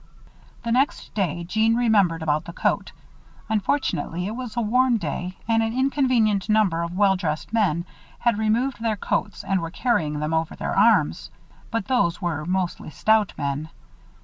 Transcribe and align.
The 0.63 0.71
next 0.71 1.13
day 1.13 1.43
Jeanne 1.43 1.75
remembered 1.75 2.23
about 2.23 2.45
the 2.45 2.53
coat. 2.53 2.91
Unfortunately 3.49 4.25
it 4.25 4.35
was 4.35 4.57
a 4.57 4.61
warm 4.61 4.97
day 4.97 5.37
and 5.47 5.61
an 5.61 5.73
inconvenient 5.73 6.49
number 6.49 6.81
of 6.81 6.97
well 6.97 7.15
dressed 7.15 7.53
men 7.53 7.85
had 8.17 8.39
removed 8.39 8.81
their 8.81 8.97
coats 8.97 9.43
and 9.43 9.61
were 9.61 9.69
carrying 9.69 10.19
them 10.19 10.33
over 10.33 10.55
their 10.55 10.75
arms. 10.75 11.29
But 11.69 11.85
those 11.85 12.19
were 12.19 12.45
mostly 12.45 12.89
stout 12.89 13.33
men. 13.37 13.69